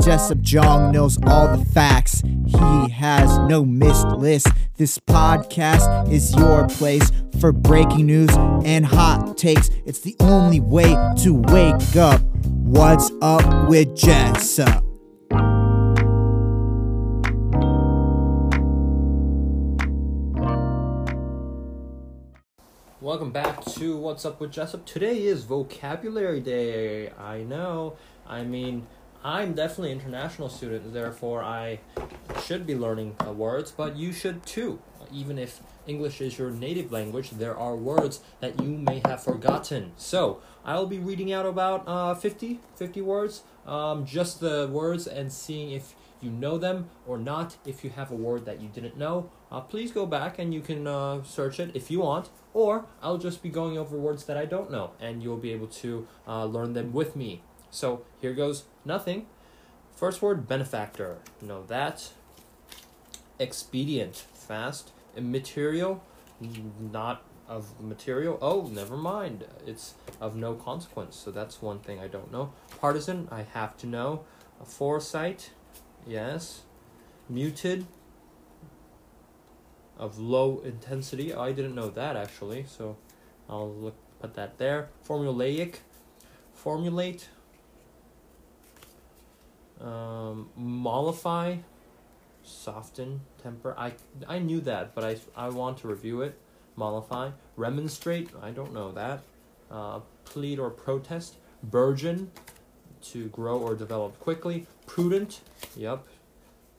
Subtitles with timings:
[0.00, 2.22] Jessup Jong knows all the facts.
[2.46, 4.46] He has no missed list.
[4.76, 7.10] This podcast is your place
[7.40, 8.30] for breaking news
[8.64, 9.70] and hot takes.
[9.86, 12.20] It's the only way to wake up.
[12.46, 14.84] What's up with Jessup?
[23.00, 24.86] Welcome back to What's Up with Jessup.
[24.86, 27.10] Today is Vocabulary Day.
[27.18, 27.96] I know.
[28.26, 28.86] I mean,
[29.28, 31.80] I'm definitely an international student, therefore I
[32.46, 34.80] should be learning uh, words, but you should too.
[35.12, 39.92] Even if English is your native language, there are words that you may have forgotten.
[39.98, 45.30] So, I'll be reading out about uh, 50, 50 words, um, just the words, and
[45.30, 47.58] seeing if you know them or not.
[47.66, 50.62] If you have a word that you didn't know, uh, please go back and you
[50.62, 54.38] can uh, search it if you want, or I'll just be going over words that
[54.38, 57.42] I don't know, and you'll be able to uh, learn them with me.
[57.70, 59.26] So here goes nothing.
[59.94, 61.18] First word benefactor.
[61.42, 62.10] Know that.
[63.38, 64.26] Expedient.
[64.34, 64.92] Fast.
[65.16, 66.02] Immaterial.
[66.80, 68.38] Not of material.
[68.40, 69.44] Oh, never mind.
[69.66, 71.16] It's of no consequence.
[71.16, 72.52] So that's one thing I don't know.
[72.80, 73.28] Partisan.
[73.30, 74.24] I have to know.
[74.64, 75.50] Foresight.
[76.06, 76.62] Yes.
[77.28, 77.86] Muted.
[79.98, 81.34] Of low intensity.
[81.34, 82.66] I didn't know that actually.
[82.68, 82.96] So
[83.48, 84.90] I'll look put that there.
[85.06, 85.76] Formulaic.
[86.54, 87.28] Formulate
[89.80, 91.56] um, mollify,
[92.42, 93.74] soften, temper.
[93.76, 93.92] I
[94.26, 96.38] I knew that, but I I want to review it.
[96.76, 98.30] Mollify, remonstrate.
[98.40, 99.22] I don't know that.
[99.70, 101.36] Uh, plead or protest.
[101.62, 102.30] Burgeon,
[103.02, 104.66] to grow or develop quickly.
[104.86, 105.40] Prudent.
[105.76, 106.06] Yep.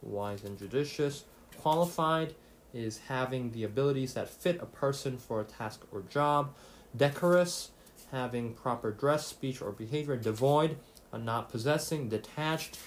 [0.01, 1.25] Wise and judicious.
[1.57, 2.35] Qualified
[2.73, 6.53] is having the abilities that fit a person for a task or job.
[6.95, 7.69] Decorous,
[8.11, 10.15] having proper dress, speech, or behavior.
[10.15, 10.77] Devoid,
[11.11, 12.09] a not possessing.
[12.09, 12.79] Detached,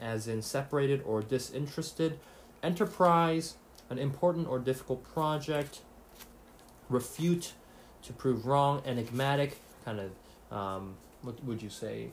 [0.00, 2.18] as in separated or disinterested.
[2.62, 3.56] Enterprise,
[3.90, 5.80] an important or difficult project.
[6.88, 7.52] Refute,
[8.02, 8.82] to prove wrong.
[8.84, 12.08] Enigmatic, kind of, um, what would you say?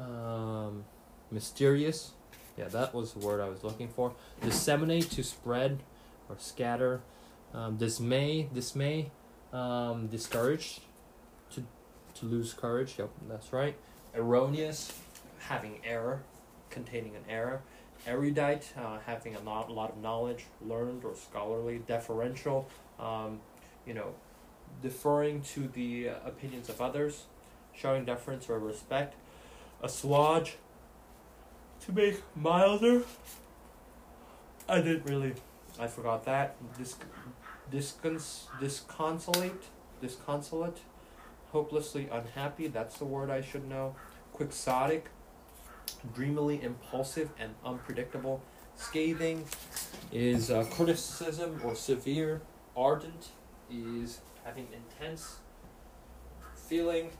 [0.00, 0.84] Um,
[1.30, 2.12] mysterious.
[2.56, 4.12] Yeah, that was the word I was looking for.
[4.42, 5.80] Disseminate, to spread
[6.28, 7.00] or scatter.
[7.52, 9.10] Um, dismay, dismay,
[9.52, 10.80] um, discouraged,
[11.52, 11.64] to,
[12.14, 12.94] to lose courage.
[12.98, 13.76] Yep, that's right.
[14.14, 14.92] Erroneous,
[15.38, 16.22] having error
[16.70, 17.62] containing an error.
[18.06, 21.82] Erudite, uh, having a lot, lot of knowledge, learned or scholarly.
[21.86, 22.66] Deferential,
[22.98, 23.40] um,
[23.86, 24.14] you know,
[24.82, 27.24] deferring to the uh, opinions of others,
[27.74, 29.14] showing deference or respect.
[29.82, 30.56] Assuage,
[31.80, 33.02] to make milder.
[34.68, 35.34] I didn't really,
[35.78, 36.56] I forgot that.
[36.78, 36.96] Dis,
[37.70, 39.64] discons, disconsolate,
[40.00, 40.78] disconsolate,
[41.52, 42.66] hopelessly unhappy.
[42.68, 43.94] That's the word I should know.
[44.32, 45.04] Quixotic,
[46.14, 48.42] dreamily impulsive and unpredictable.
[48.76, 49.44] Scathing
[50.12, 52.40] is uh, criticism or severe.
[52.76, 53.28] Ardent
[53.70, 55.38] is having intense
[56.54, 57.10] feeling.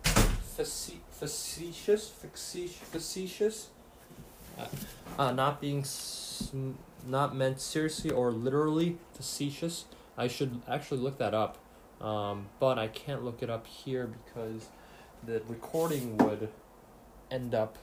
[0.56, 3.68] Face- facetious, facetious, facetious.
[4.58, 4.66] Uh,
[5.18, 6.50] uh, not being s-
[7.06, 9.84] not meant seriously or literally facetious.
[10.16, 11.56] I should actually look that up,
[12.00, 14.68] um, but I can't look it up here because
[15.24, 16.48] the recording would
[17.30, 17.76] end up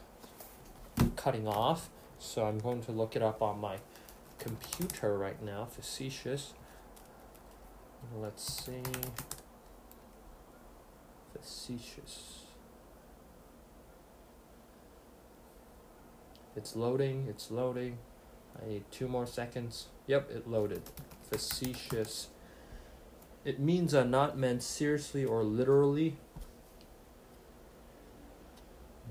[1.16, 1.90] cutting off.
[2.20, 3.78] So I'm going to look it up on my
[4.40, 5.66] computer right now.
[5.66, 6.54] Facetious.
[8.16, 8.82] Let's see.
[11.34, 12.44] Facetious.
[16.56, 18.00] It's loading, it's loading.
[18.60, 19.90] I need two more seconds.
[20.08, 20.82] Yep, it loaded.
[21.30, 22.30] Facetious.
[23.48, 26.18] It means a not meant seriously or literally.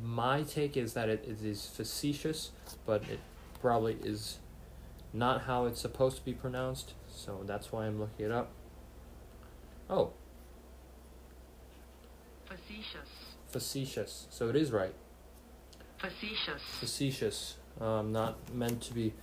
[0.02, 2.50] My take is that it, it is facetious,
[2.84, 3.20] but it
[3.62, 4.36] probably is
[5.10, 8.50] not how it's supposed to be pronounced, so that's why I'm looking it up.
[9.88, 10.12] Oh,
[12.44, 13.08] Facetious.
[13.48, 14.26] facetious.
[14.28, 14.92] So it is right.
[15.96, 16.60] Facetious.
[16.78, 17.56] Facetious.
[17.80, 19.14] Um, not meant to be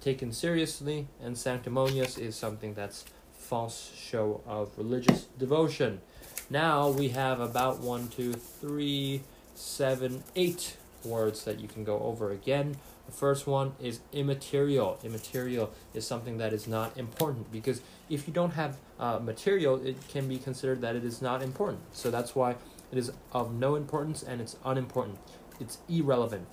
[0.00, 3.04] taken seriously, and sanctimonious is something that's
[3.44, 6.00] false show of religious devotion.
[6.48, 9.22] Now we have about one, two, three,
[9.54, 12.76] seven, eight words that you can go over again.
[13.04, 14.98] The first one is immaterial.
[15.04, 19.96] Immaterial is something that is not important because if you don't have uh, material, it
[20.08, 21.80] can be considered that it is not important.
[21.92, 22.52] So that's why
[22.90, 25.18] it is of no importance and it's unimportant.
[25.60, 26.46] It's irrelevant.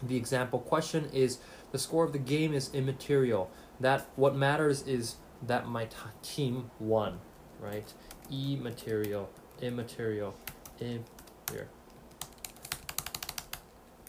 [0.00, 1.38] The example question is
[1.72, 3.50] the score of the game is immaterial.
[3.80, 5.16] That what matters is
[5.46, 7.18] that my t- team won,
[7.60, 7.92] right?
[8.30, 9.28] E Immaterial,
[9.60, 10.34] immaterial,
[10.80, 11.04] im
[11.50, 11.68] here.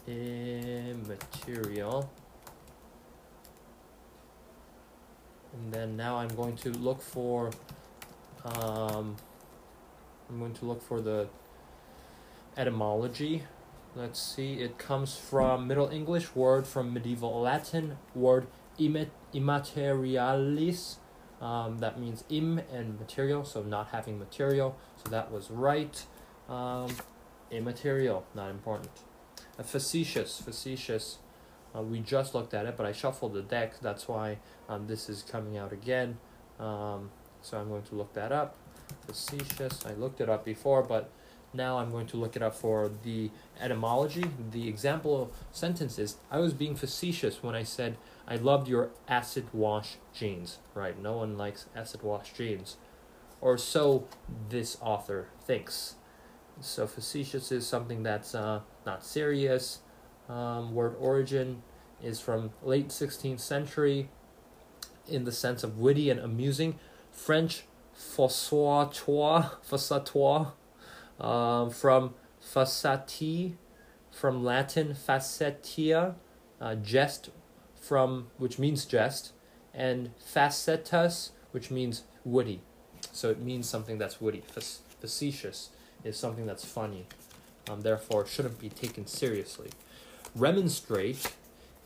[0.07, 2.09] Immaterial.
[5.53, 7.51] And then now I'm going to look for
[8.45, 9.15] um,
[10.29, 11.27] I'm going to look for the
[12.57, 13.43] etymology.
[13.95, 18.47] Let's see, it comes from Middle English word from medieval Latin word
[18.79, 20.97] immat- immaterialis.
[21.41, 24.77] Um, that means im and material, so not having material.
[25.03, 26.05] So that was right.
[26.47, 26.95] Um,
[27.51, 28.91] immaterial, not important.
[29.59, 31.17] Uh, facetious, facetious.
[31.75, 33.79] Uh, we just looked at it, but I shuffled the deck.
[33.81, 34.37] That's why
[34.69, 36.17] um, this is coming out again.
[36.59, 37.09] Um,
[37.41, 38.55] so I'm going to look that up.
[39.07, 39.85] Facetious.
[39.85, 41.11] I looked it up before, but
[41.53, 43.29] now I'm going to look it up for the
[43.59, 44.25] etymology.
[44.51, 47.97] The example sentence is I was being facetious when I said
[48.27, 50.59] I loved your acid wash jeans.
[50.73, 50.99] Right?
[50.99, 52.77] No one likes acid wash jeans.
[53.41, 54.07] Or so
[54.49, 55.95] this author thinks.
[56.61, 59.79] So facetious is something that's uh, not serious.
[60.29, 61.63] Um, word origin
[62.01, 64.09] is from late 16th century
[65.07, 66.79] in the sense of witty and amusing.
[67.11, 67.65] French
[67.95, 70.51] fossoitois, fossoitois,
[71.19, 73.55] um, from faceti,
[74.11, 76.15] from Latin facetia,
[76.61, 77.29] uh, jest,
[77.79, 79.33] from which means jest,
[79.73, 82.61] and facetus, which means woody.
[83.11, 84.41] So it means something that's woody.
[84.41, 85.69] Fac- facetious
[86.03, 87.05] is something that's funny,
[87.69, 89.69] um, therefore shouldn't be taken seriously.
[90.35, 91.33] Remonstrate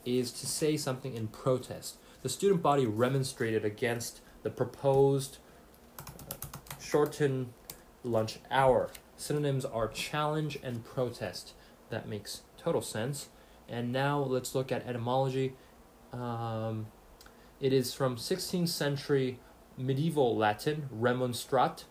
[0.06, 1.98] is to say something in protest.
[2.24, 5.38] The student body remonstrated against the proposed
[6.00, 6.36] uh,
[6.80, 7.54] shortened
[8.04, 8.90] lunch hour.
[9.18, 11.54] Synonyms are challenge and protest.
[11.90, 13.30] That makes total sense.
[13.68, 15.56] And now let's look at etymology.
[16.14, 16.88] Um,
[17.60, 19.40] it is from 16th century
[19.78, 21.84] medieval Latin, remonstrat,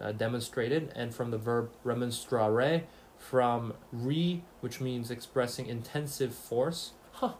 [0.00, 2.84] uh, demonstrated, and from the verb remonstrare,
[3.18, 6.92] from re, which means expressing intensive force.
[7.12, 7.32] Huh,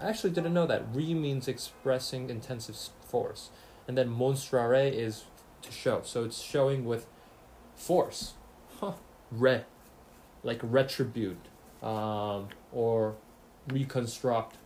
[0.00, 0.84] I actually didn't know that.
[0.92, 2.76] Re means expressing intensive
[3.06, 3.50] force.
[3.86, 5.24] And then monstrare is
[5.62, 6.00] to show.
[6.04, 7.06] So it's showing with
[7.74, 8.34] force.
[9.30, 9.62] Re,
[10.42, 11.46] like retribute,
[11.82, 13.16] um, or
[13.68, 14.56] reconstruct.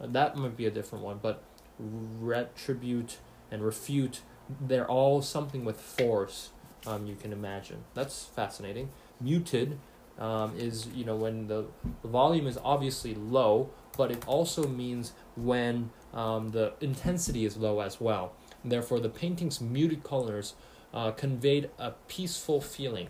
[0.00, 1.42] Uh, That might be a different one, but
[1.78, 3.18] retribute
[3.50, 4.20] and refute,
[4.60, 6.50] they're all something with force,
[6.86, 7.84] um, you can imagine.
[7.94, 8.90] That's fascinating.
[9.20, 9.78] Muted
[10.18, 11.66] um, is, you know, when the,
[12.02, 17.80] the volume is obviously low, but it also means when um, the intensity is low
[17.80, 18.32] as well.
[18.64, 20.54] Therefore, the painting's muted colors
[20.92, 23.08] uh, conveyed a peaceful feeling.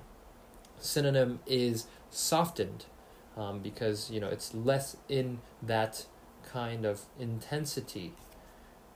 [0.81, 2.87] Synonym is softened
[3.37, 6.07] um, because you know it's less in that
[6.45, 8.13] kind of intensity.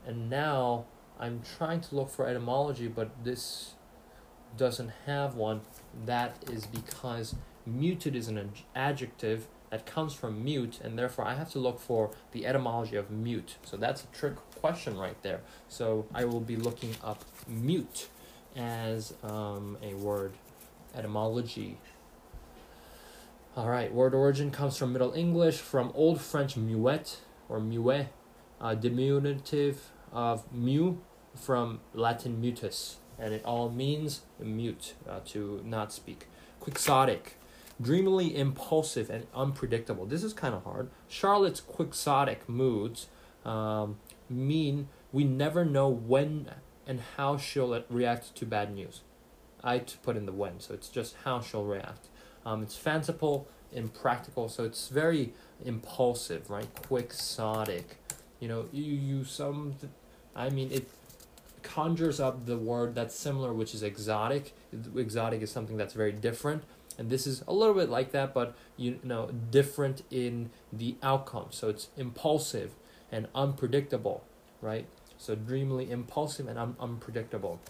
[0.07, 0.87] And now
[1.19, 3.75] I'm trying to look for etymology, but this
[4.57, 5.61] doesn't have one.
[6.07, 11.35] That is because muted is an ad- adjective that comes from mute, and therefore I
[11.35, 13.57] have to look for the etymology of mute.
[13.65, 15.41] So that's a trick question right there.
[15.69, 18.09] So I will be looking up mute
[18.55, 20.33] as um, a word
[20.95, 21.79] etymology.
[23.55, 27.17] All right, word origin comes from Middle English, from Old French muet
[27.49, 28.07] or muet,
[28.61, 30.97] uh, diminutive of mu
[31.35, 36.29] from Latin mutus, and it all means mute, uh, to not speak.
[36.61, 37.37] Quixotic,
[37.81, 40.07] dreamily impulsive and unpredictable.
[40.07, 40.89] This is kind of hard.
[41.09, 43.09] Charlotte's quixotic moods
[43.45, 43.99] um,
[44.31, 46.51] mean we never know when
[46.87, 49.03] and how she'll react to bad news.
[49.65, 52.09] I put in the when, so it's just how she'll react.
[52.45, 55.33] Um, it's fanciful, impractical, so it's very
[55.65, 56.69] impulsive, right?
[56.89, 57.85] Quixotic.
[58.41, 59.75] You know, you you some,
[60.35, 60.89] I mean, it
[61.63, 64.53] conjures up the word that's similar, which is exotic.
[64.97, 66.65] Exotic is something that's very different,
[66.99, 71.47] and this is a little bit like that, but you know, different in the outcome.
[71.51, 72.73] So it's impulsive
[73.13, 74.25] and unpredictable,
[74.61, 74.87] right?
[75.19, 77.61] So dreamily impulsive and un- unpredictable.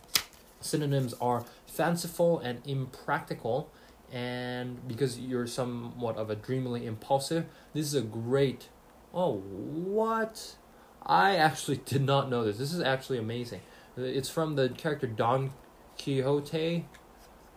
[0.62, 3.70] Synonyms are fanciful and impractical,
[4.12, 8.68] and because you're somewhat of a dreamily impulsive, this is a great.
[9.14, 10.56] Oh, what?
[11.04, 12.58] I actually did not know this.
[12.58, 13.60] This is actually amazing.
[13.96, 15.52] It's from the character Don
[15.98, 16.86] Quixote.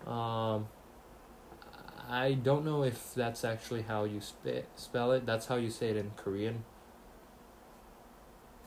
[0.06, 0.68] Um,
[2.10, 5.26] I don't know if that's actually how you spe- spell it.
[5.26, 6.64] That's how you say it in Korean.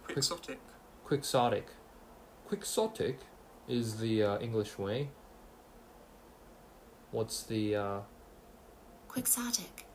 [0.09, 0.59] Quixotic.
[1.07, 1.65] Quixotic.
[2.49, 3.17] Quixotic
[3.69, 5.11] is the uh, English way.
[7.11, 8.01] What's the uh,
[9.09, 9.87] Quixotic.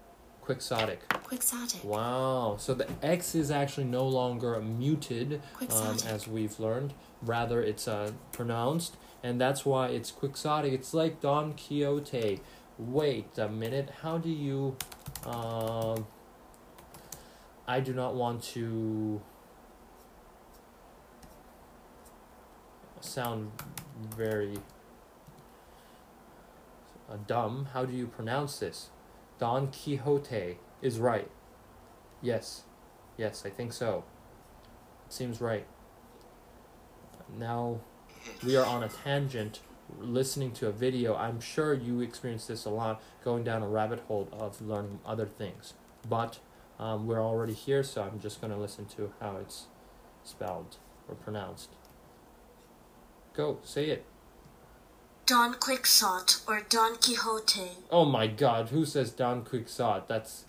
[0.42, 1.08] quixotic?
[1.24, 1.84] Quixotic.
[1.84, 2.56] Wow.
[2.60, 6.94] So the X is actually no longer muted, um, as we've learned.
[7.22, 10.74] Rather, it's uh, pronounced, and that's why it's quixotic.
[10.74, 12.42] It's like Don Quixote.
[12.80, 13.90] Wait a minute.
[14.02, 14.76] How do you?
[15.26, 16.08] Um,
[17.68, 19.22] I do not want to
[23.04, 23.52] sound
[24.16, 24.58] very
[27.10, 27.68] uh, dumb.
[27.74, 28.90] How do you pronounce this?
[29.40, 31.30] Don Quixote is right.
[32.22, 32.64] Yes.
[33.18, 34.04] Yes, I think so.
[35.10, 35.66] Seems right.
[37.38, 37.80] Now
[38.44, 39.60] we are on a tangent
[40.00, 41.16] listening to a video.
[41.16, 45.26] I'm sure you experience this a lot going down a rabbit hole of learning other
[45.26, 45.74] things.
[46.08, 46.40] But
[46.80, 49.68] um, we're already here, so I'm just going to listen to how it's
[50.24, 51.70] spelled or pronounced.
[53.36, 54.06] Go, say it.
[55.26, 57.72] Don Quixote or Don Quixote.
[57.90, 60.04] Oh my god, who says Don Quixote?
[60.08, 60.46] That's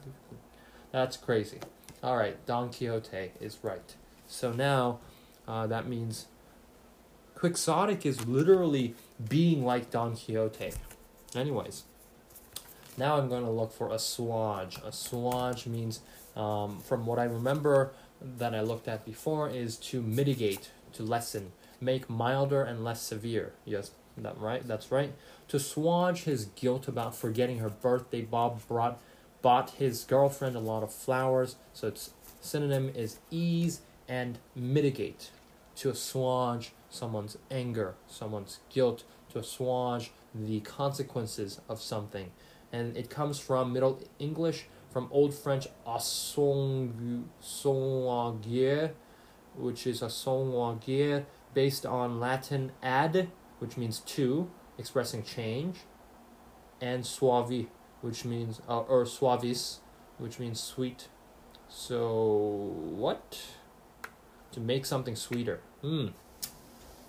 [0.90, 1.60] that's crazy.
[2.02, 3.94] All right, Don Quixote is right.
[4.26, 4.98] So now
[5.46, 6.26] uh, that means
[7.34, 8.94] quixotic is literally
[9.28, 10.72] being like Don Quixote.
[11.34, 11.84] Anyways,
[12.96, 14.78] now I'm going to look for assuage.
[14.78, 16.00] A swage means,
[16.36, 17.92] um, from what I remember
[18.38, 23.52] that I looked at before, is to mitigate, to lessen, make milder and less severe.
[23.64, 24.66] Yes, that right.
[24.66, 25.12] That's right.
[25.48, 29.00] To assuage his guilt about forgetting her birthday, Bob brought
[29.42, 31.56] bought his girlfriend a lot of flowers.
[31.74, 35.30] So its synonym is ease and mitigate.
[35.76, 42.30] To assuage someone's anger, someone's guilt, to assuage the consequences of something.
[42.72, 47.24] And it comes from Middle English, from Old French assonger,
[49.56, 51.24] which is assonger,
[51.54, 55.78] based on Latin ad, which means to, expressing change,
[56.80, 57.68] and suavi,
[58.02, 59.78] which means, uh, or suavis,
[60.18, 61.08] which means sweet.
[61.68, 63.42] So, what?
[64.52, 65.60] To make something sweeter.
[65.80, 66.08] Hmm.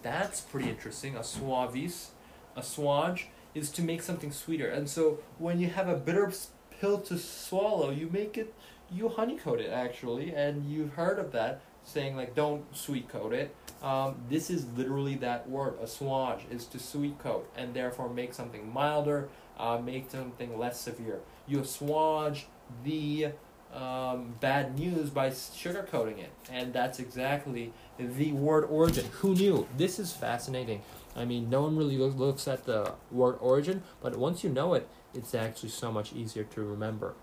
[0.01, 1.15] That's pretty interesting.
[1.15, 2.09] A suavis,
[2.55, 4.69] assuage, is to make something sweeter.
[4.69, 6.31] And so, when you have a bitter
[6.79, 8.53] pill to swallow, you make it,
[8.91, 13.55] you honeycoat it actually, and you've heard of that saying like don't sweet coat it.
[13.81, 15.75] Um, this is literally that word.
[15.81, 21.21] Assuage is to sweet coat and therefore make something milder, uh, make something less severe.
[21.47, 22.47] You assuage
[22.83, 23.29] the
[23.73, 29.05] um, bad news by sugarcoating it, and that's exactly the word origin.
[29.19, 29.67] Who knew?
[29.77, 30.81] This is fascinating.
[31.15, 34.87] I mean, no one really looks at the word origin, but once you know it,
[35.13, 37.15] it's actually so much easier to remember.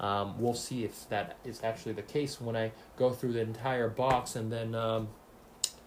[0.00, 3.88] Um, we'll see if that is actually the case when I go through the entire
[3.88, 5.08] box and then um,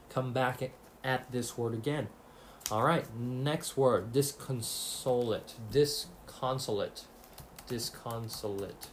[0.10, 0.72] come back
[1.04, 2.08] at this word again.
[2.72, 5.54] All right, next word disconsolate.
[5.72, 7.04] Disconsolate.
[7.68, 8.88] Disconsolate.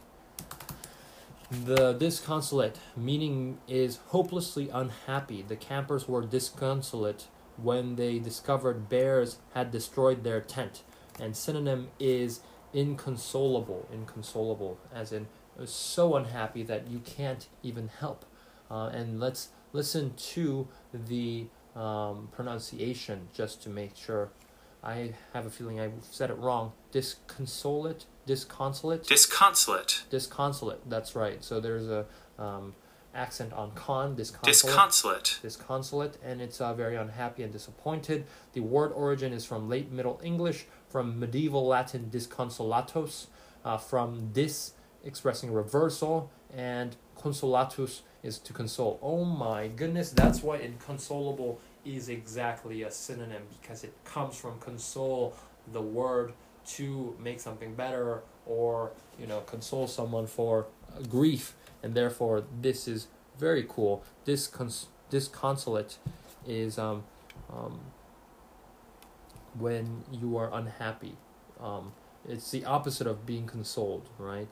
[1.51, 5.41] The disconsolate meaning is hopelessly unhappy.
[5.41, 7.27] The campers were disconsolate
[7.57, 10.83] when they discovered bears had destroyed their tent.
[11.19, 12.41] And synonym is
[12.73, 13.87] inconsolable.
[13.93, 15.27] Inconsolable, as in
[15.59, 18.25] uh, so unhappy that you can't even help.
[18.71, 24.29] Uh, and let's listen to the um, pronunciation just to make sure.
[24.85, 26.73] I have a feeling I said it wrong.
[26.91, 30.03] Disconsolate, disconsolate, Disconsolate.
[30.09, 30.89] disconsolate.
[30.89, 31.41] That's right.
[31.41, 32.05] So there's a
[32.37, 32.75] um,
[33.15, 35.39] accent on con, disconsolate Disconsolate.
[35.41, 38.25] disconsolate and it's uh, very unhappy and disappointed.
[38.51, 43.25] The word origin is from late Middle English, from medieval Latin disconsolatus,
[43.65, 44.73] uh, from dis
[45.03, 48.99] expressing reversal, and consolatus is to console.
[49.01, 55.35] Oh my goodness, that's why inconsolable is exactly a synonym because it comes from console,
[55.71, 56.33] the word
[56.75, 60.67] to make something better or you know console someone for
[61.09, 63.07] grief and therefore this is
[63.37, 65.97] very cool Discons- disconsolate
[66.47, 67.03] is um,
[67.51, 67.79] um,
[69.57, 71.15] when you are unhappy.
[71.59, 71.93] Um,
[72.27, 74.47] it's the opposite of being consoled right?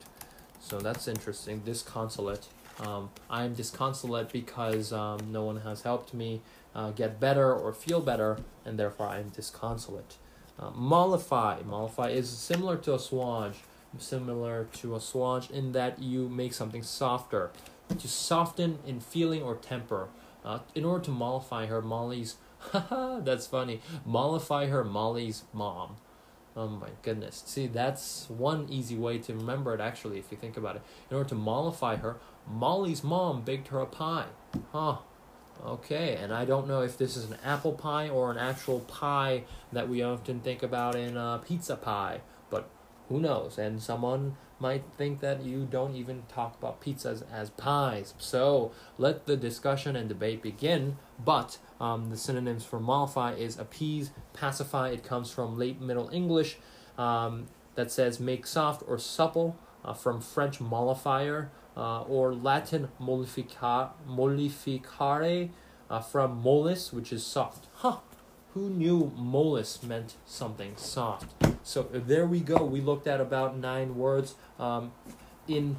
[0.60, 1.60] So that's interesting.
[1.60, 2.48] Disconsolate.
[2.80, 6.42] Um, i'm disconsolate because um, no one has helped me
[6.74, 10.16] uh, get better or feel better and therefore i'm disconsolate.
[10.60, 11.62] Uh, mollify.
[11.64, 13.58] Mollify is similar to assuage
[14.00, 17.52] similar to assuage in that you make something softer.
[17.90, 20.08] To soften in feeling or temper
[20.44, 25.98] uh, in order to mollify her molly's haha that's funny mollify her molly's mom.
[26.56, 27.44] Oh my goodness.
[27.46, 30.82] See that's one easy way to remember it actually if you think about it.
[31.10, 32.18] In order to mollify her
[32.48, 34.28] molly's mom baked her a pie.
[34.72, 34.98] Huh.
[35.64, 39.44] Okay, and I don't know if this is an apple pie or an actual pie
[39.72, 42.22] that we often think about in uh, pizza pie,
[43.12, 43.58] who knows?
[43.58, 48.14] And someone might think that you don't even talk about pizzas as pies.
[48.18, 50.98] So let the discussion and debate begin.
[51.24, 54.90] But um, the synonyms for mollify is appease, pacify.
[54.90, 56.58] It comes from late Middle English
[56.98, 63.90] um, that says make soft or supple, uh, from French mollifier uh, or Latin mollifica-
[64.08, 65.50] mollificare
[65.90, 67.68] uh, from mollis, which is soft.
[67.76, 67.98] Huh.
[68.54, 71.32] Who knew molus meant something soft?
[71.64, 72.66] So there we go.
[72.66, 74.92] We looked at about nine words um,
[75.48, 75.78] in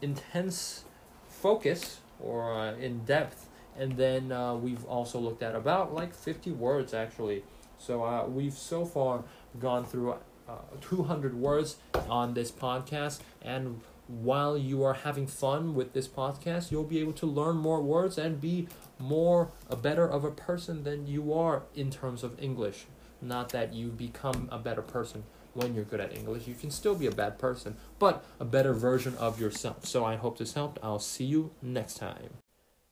[0.00, 0.84] intense
[1.28, 3.48] focus or uh, in depth,
[3.78, 7.44] and then uh, we've also looked at about like 50 words actually.
[7.76, 9.24] So uh, we've so far
[9.60, 10.16] gone through
[10.48, 11.76] uh, 200 words
[12.08, 17.12] on this podcast, and while you are having fun with this podcast, you'll be able
[17.14, 18.66] to learn more words and be
[18.98, 22.86] more a better of a person than you are in terms of English.
[23.20, 26.46] Not that you become a better person when you're good at English.
[26.46, 29.84] You can still be a bad person, but a better version of yourself.
[29.86, 30.78] So I hope this helped.
[30.82, 32.30] I'll see you next time.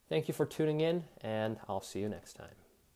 [0.09, 2.66] Thank you for tuning in, and I'll see you next time.